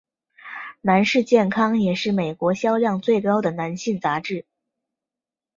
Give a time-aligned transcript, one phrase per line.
[0.81, 4.47] 男士健康也是美国销量最高的男性杂志。